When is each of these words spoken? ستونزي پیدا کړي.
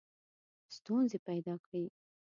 ستونزي 0.75 1.17
پیدا 1.27 1.53
کړي. 1.65 1.83